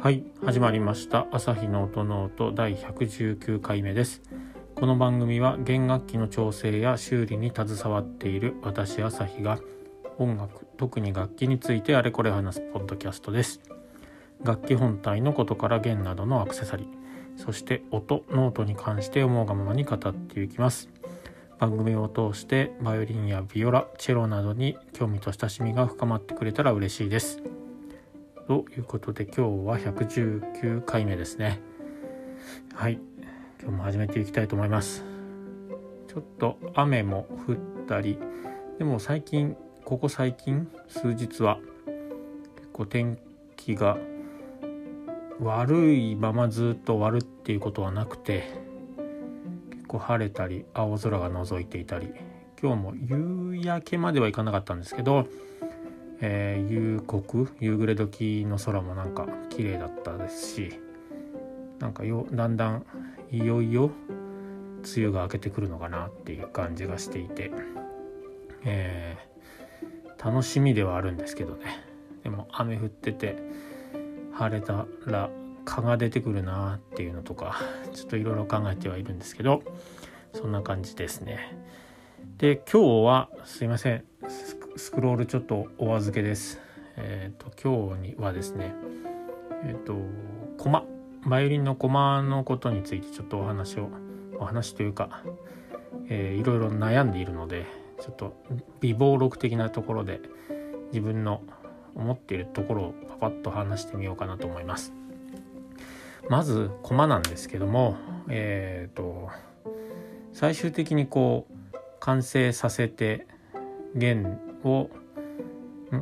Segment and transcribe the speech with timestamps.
[0.00, 1.26] はい始まりました。
[1.32, 4.22] 朝日の音ノート第119回目です。
[4.76, 9.58] この番組は弦楽器の調整や修理に携わっている私朝日が
[10.16, 13.60] 音楽特に楽器についてあれこれ話すポッドキャストです。
[14.44, 16.86] 楽器本体のことから弦などのアクセサリー
[17.36, 20.88] そして音ノートに関して思うがままに語っていきます。
[21.58, 27.42] 番組を通してバイオリンやビオラチェロなどに興味と親しみが深まってくれたら嬉しいです。
[28.48, 31.60] ということで今日は119回目ですね。
[32.72, 32.98] はい。
[33.60, 35.04] 今日も始めていきたいと思います。
[36.06, 38.18] ちょっと雨も降ったり
[38.78, 41.58] でも最近ここ最近数日は
[42.56, 43.18] 結構天
[43.54, 43.98] 気が
[45.42, 48.44] 悪いままずっと終わるっていうことはなくて
[49.72, 52.14] 結構晴れたり青空が覗いていたり
[52.62, 55.26] 今日も夕焼けまではいかなかったんですけど
[56.20, 60.80] えー、夕刻夕暮れ時の空もなんか綺麗だったですし
[61.78, 62.84] なんかよだんだん
[63.30, 63.90] いよいよ
[64.96, 67.52] 梅雨が明けてくるのかなっていう感じがしていて、
[68.64, 71.84] えー、楽しみではあるんですけどね。
[72.22, 73.36] でも雨降ってて
[74.32, 75.30] 晴れたら
[75.64, 77.56] 蚊が出てくるなっていうのとか
[77.92, 79.62] ちょっといろいろ考えてはいるんですけど
[80.32, 81.56] そんな感じですね。
[82.38, 84.04] で今日はすいません
[84.78, 86.60] スクロールちょっとお預けです。
[86.96, 88.74] えっ、ー、と今日にはですね、
[89.64, 89.96] えっ、ー、と
[90.56, 90.84] コマ
[91.26, 93.90] バイオリンのコマのことについてちょっとお話を
[94.38, 95.24] お話というか、
[96.08, 97.66] えー、いろいろ悩んでいるので
[98.00, 98.36] ちょっと
[98.78, 100.20] 微暴録的なところで
[100.92, 101.42] 自分の
[101.96, 104.92] 思っているところをパパッと話してみようかなと思います。
[106.28, 107.96] まずコマなんですけども、
[108.28, 109.28] えっ、ー、と
[110.32, 113.26] 最終的にこう完成させて
[113.96, 114.90] 弦を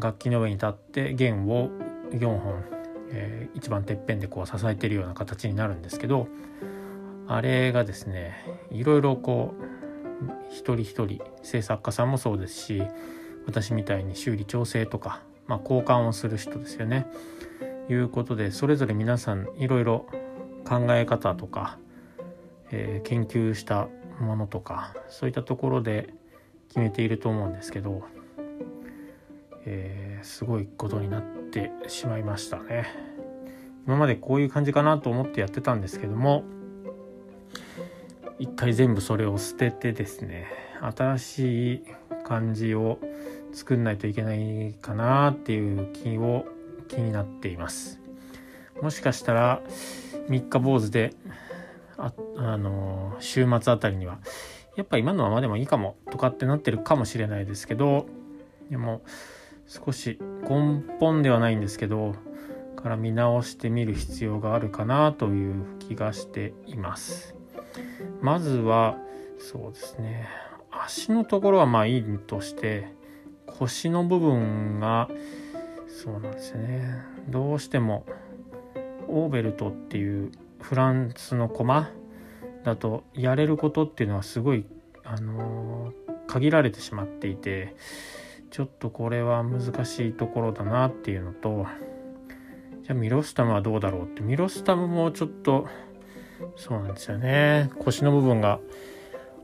[0.00, 1.70] 楽器の上に立って弦を
[2.10, 2.64] 4本、
[3.10, 6.28] えー、一番てっぺんでこう支えてるような形になるんですけど
[7.26, 8.34] あれがですね
[8.70, 9.78] いろいろこう
[10.50, 12.82] 一人一人制作家さんもそうですし
[13.46, 17.06] 私みたいに修理調整とか、まあ、交換をする人ですよね。
[17.88, 20.06] いうことでそれぞれ皆さんいろいろ
[20.66, 21.78] 考え方とか、
[22.70, 23.88] えー、研究した
[24.20, 26.10] ものとかそういったところで
[26.68, 28.02] 決めていると思うんですけど
[29.70, 32.86] えー、すごいことになってしまいましたね。
[33.86, 36.44] 今までこういう感じかなと思ってやってたんですけども
[38.38, 40.46] 一回全部それを捨ててですね
[40.94, 41.82] 新しい
[42.22, 42.98] 感じを
[43.52, 46.44] 作んないといけないかなっていう気を
[46.88, 47.98] 気になっています
[48.82, 49.62] もしかしたら
[50.28, 51.14] 3日坊主で
[51.96, 54.18] ああの週末あたりには
[54.76, 58.06] やっぱ今のままでもいいかもとかってなってるかもしれないですけど
[58.70, 59.00] でも
[59.68, 60.18] 少し
[60.48, 62.14] 根本ではないんですけど
[62.74, 67.34] から見直してみる必要があるかなという気がしています。
[68.22, 68.96] まずは
[69.38, 70.28] そうですね。
[70.70, 72.92] 足のところはまあいいとして
[73.46, 75.08] 腰の部分が
[75.88, 77.02] そうなんですね。
[77.28, 78.06] どうしても
[79.08, 80.30] オーベルトっていう
[80.60, 81.90] フランスの駒
[82.64, 84.64] だとやれることっていうのはすごい
[85.04, 87.74] あのー、限られてしまっていて
[88.50, 91.66] ちょっとこれは難しいところだなっていうのと
[92.82, 94.22] じゃあミロスタムはどうだろうって。
[94.22, 95.66] ミロスタムもちょっと
[96.56, 97.70] そうなんですよね。
[97.80, 98.60] 腰の部分が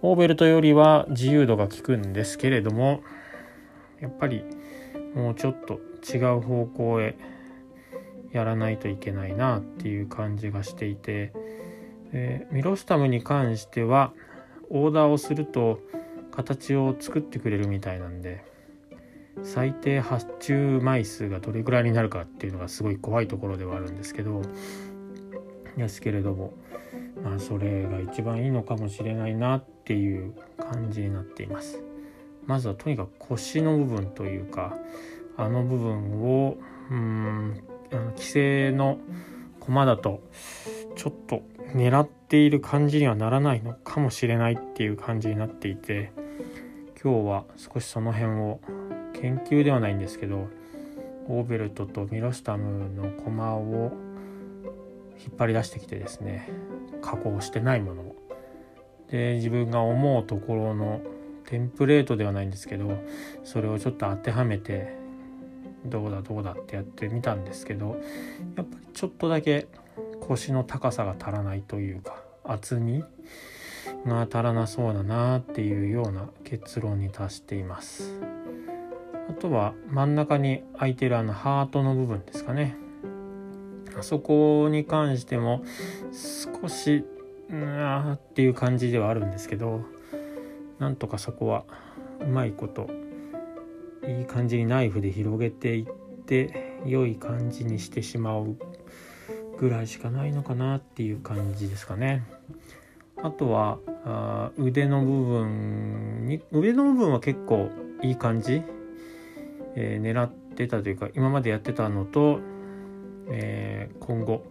[0.00, 3.02] オーベルトよりは自由度が効くんですけれども
[4.00, 4.44] やっぱり
[5.14, 7.16] もうちょっと違う方向へ
[8.32, 11.32] やらないといけないなっていう感じがしていて、
[12.12, 14.12] えミロスタムに関しては
[14.70, 15.80] オーダーをすると
[16.30, 18.51] 形を作ってくれるみたいなんで
[19.42, 24.42] 最低発注枚数がどれぐらいになるかっていうのがすごい怖いところではあるんですけど
[25.76, 26.52] ですけれども
[27.22, 31.82] まあそれが一番いいのかもしれないなっていう感じになっています。
[32.46, 34.76] まずはとにかく腰の部分というか
[35.36, 36.56] あの部分を
[36.90, 37.62] うん
[38.16, 38.98] 規制の
[39.60, 40.22] 駒だと
[40.96, 41.42] ちょっと
[41.74, 46.12] 狙っている感じにはならないのかもしれないっていう感じになっていて
[47.02, 48.60] 今日は少しその辺を
[49.22, 50.48] 研究ではないんですけど
[51.28, 53.92] オーベルトとミロスタムのコマを
[55.24, 56.50] 引っ張り出してきてですね
[57.00, 58.14] 加工してないもの
[59.08, 61.00] で自分が思うところの
[61.46, 62.98] テンプレートではないんですけど
[63.44, 64.96] それをちょっと当てはめて
[65.86, 68.00] どうだどうだってやってみたんですけど
[68.56, 69.68] やっぱりちょっとだけ
[70.20, 73.04] 腰の高さが足らないというか厚み
[74.06, 78.31] が足らなそうだなっていうような結論に達しています。
[79.32, 82.76] あとは真ん中に空いてるあのハートの部分ですかね
[83.98, 85.62] あそこに関しても
[86.12, 87.02] 少し
[87.48, 89.80] なあっていう感じではあるんですけど
[90.78, 91.64] なんとかそこは
[92.20, 92.90] うまいこと
[94.06, 95.86] いい感じにナイフで広げていっ
[96.26, 98.58] て良い感じにしてしまう
[99.58, 102.22] ぐらいしかないのかなっていう感じですかね。
[103.22, 107.70] あとはあ腕の部分に腕の部分は結構
[108.02, 108.62] いい感じ、
[109.74, 112.40] えー、狙ってたというか今までやってたのと、
[113.28, 114.44] えー、今後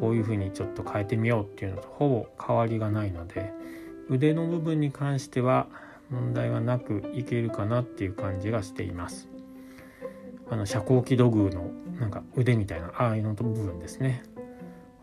[0.00, 3.52] こういう風にちょっと変えてみようっていうのとほぼ変わりがないので
[4.08, 5.66] 腕の部分に関しては
[6.10, 9.28] 問題はなくいけるかなっていう感じがしています。
[10.48, 14.22] あの遮光器土偶のなんか腕みたいなああいうの部分ですね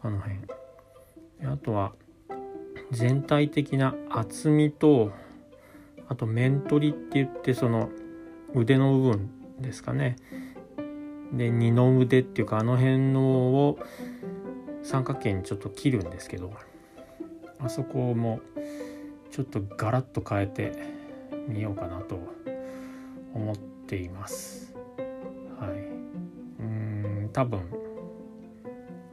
[0.02, 0.40] あの辺
[1.46, 1.92] あとは
[2.92, 5.12] 全体的な厚みと
[6.08, 7.90] あと面取りって言ってその
[8.56, 9.30] 腕の部分
[9.60, 10.18] ですかね。
[11.34, 13.80] で二の腕っていうかあの辺のを
[14.84, 16.54] 三角形にちょっと切るんですけど
[17.60, 18.40] あそこも
[19.32, 20.74] ちょっとガラッと変えて
[21.48, 22.20] みようかなと
[23.34, 24.76] 思っています。
[25.60, 25.70] はい。
[26.60, 27.62] うん多分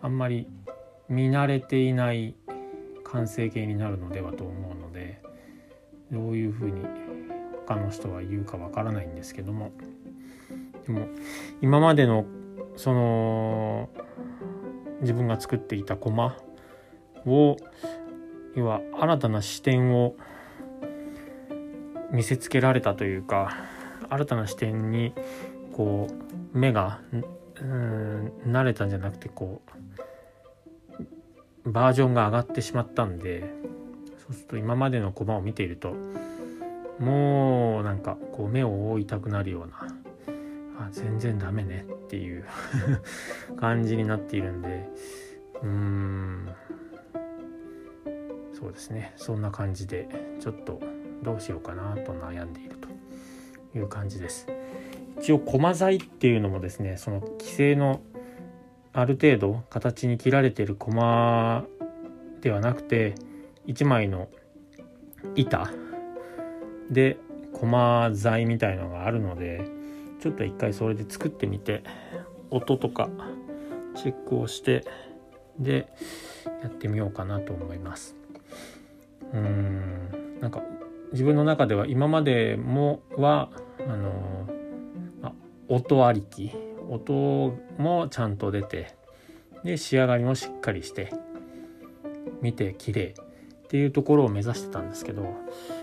[0.02, 0.46] あんまり
[1.08, 2.34] 見慣れていない
[3.04, 5.22] 完成形になるのではと思うので
[6.12, 6.82] どういうふうに
[7.66, 9.72] 他の人は言うかわからないんですけども。
[10.92, 11.06] でも
[11.62, 12.26] 今までの
[12.76, 13.88] その
[15.02, 16.36] 自分が作っていたコマ
[17.26, 17.56] を
[18.56, 20.16] 要は新たな視点を
[22.10, 23.56] 見せつけられたというか
[24.08, 25.12] 新たな視点に
[25.72, 26.08] こ
[26.54, 27.00] う目が
[27.60, 29.62] うん慣れたんじゃなくてこ
[31.64, 33.52] うバージョンが上がってしまったんで
[34.26, 35.94] そうすると今までのコマを見ていると
[36.98, 39.99] もうなんかこう目を覆いたくなるような
[40.90, 42.44] 全然ダメねっていう
[43.56, 44.88] 感じになっているんで
[45.62, 46.48] うーん
[48.52, 49.14] そうですね。
[49.16, 50.06] そんな感じで
[50.38, 50.80] ちょっと
[51.22, 52.88] どうしようかなと悩んでいると
[53.78, 54.46] いう感じです。
[55.18, 58.00] 一応駒材っていうのもですねその規制の
[58.92, 61.64] ある程度形に切られてる駒
[62.40, 63.14] ではなくて
[63.66, 64.28] 1枚の
[65.36, 65.70] 板
[66.90, 67.18] で
[67.52, 69.79] 駒材みたいのがあるので
[70.20, 71.82] ちょっと一回それで作ってみて
[72.50, 73.08] 音とか
[73.96, 74.84] チェックをして
[75.58, 75.88] で
[76.62, 78.14] やってみようかなと思います。
[79.32, 80.38] うーん。
[80.40, 80.62] なんか
[81.12, 83.50] 自分の中では今までもは
[83.86, 84.48] あの
[85.22, 85.32] あ
[85.68, 86.52] 音ありき。
[86.88, 88.96] 音もちゃんと出て
[89.62, 91.12] で仕上がりもしっかりして
[92.42, 95.36] 見て綺麗っていうところを目指してたんですけど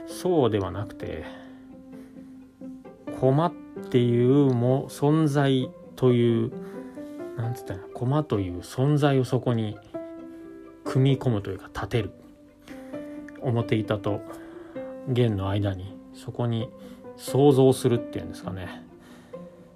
[0.07, 1.23] そうではなくて
[3.21, 6.51] 駒ってていうも存在という
[7.37, 9.77] なんつったら駒という存在をそこに
[10.83, 12.11] 組み込むというか立てる。
[13.41, 14.21] 表板と
[15.07, 16.69] 弦の間にそこに
[17.15, 18.83] 想像するっていうんですかね。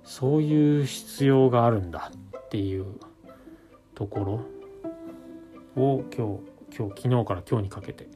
[0.03, 2.85] そういう必要があるんだっていう
[3.95, 4.43] とこ
[5.75, 8.07] ろを今日今日昨日から今日にかけて、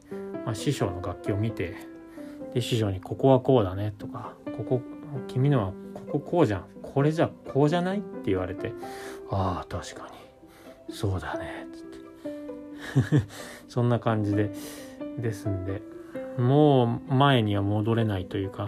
[0.46, 1.76] まあ、師匠の楽器を見て
[2.54, 4.82] で師匠に「ここはこうだね」とか「ここ
[5.28, 6.66] 君のはこここうじゃん。
[6.82, 8.74] これじゃこうじゃない?」って言われて
[9.30, 10.08] 「ああ確か
[10.88, 10.94] に。
[10.94, 13.28] そうだね」っつって。
[13.68, 14.51] そんな感じで
[15.18, 15.82] ですんで。
[16.38, 18.68] もう前には戻れないというか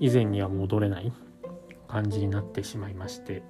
[0.00, 1.12] 以前には戻れない
[1.86, 3.42] 感じになってしまいまして。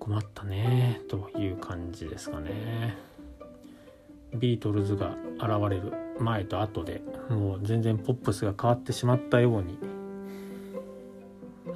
[0.00, 2.96] 困ったねという感じですかね。
[4.34, 9.78] ビートルズが現れる前と後でもう全然ポップスが変わってしまったように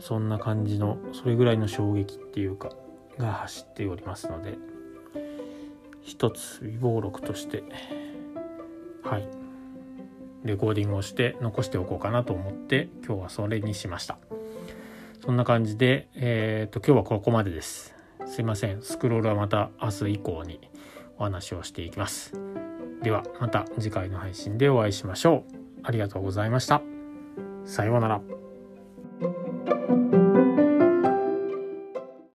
[0.00, 2.70] そんな感じのそれぐらいの衝撃っていうか
[3.18, 4.58] が走っておりますので
[6.02, 7.62] 一つ微暴録として
[9.02, 9.28] はい。
[10.44, 14.18] レコーディングをして残しておこうかなと思って今日はそれにしました。
[15.24, 17.94] そんな感じでえっ、と今日はここまでです。
[18.26, 18.82] すいません。
[18.82, 20.60] スクロールはまた明日以降に
[21.18, 22.34] お話をしていきます。
[23.02, 25.54] ではまた次回の配信でお会いしましょう。
[25.82, 26.82] ありがとうございました。
[27.64, 28.43] さようなら。